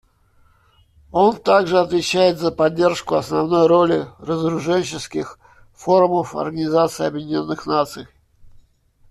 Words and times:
Он 1.11 1.35
также 1.39 1.77
отвечает 1.77 2.39
за 2.39 2.51
поддержку 2.51 3.13
основной 3.13 3.67
роли 3.67 4.07
разоруженческих 4.17 5.37
форумов 5.75 6.35
Организации 6.35 7.05
Объединенных 7.05 7.67
Наций. 7.67 8.07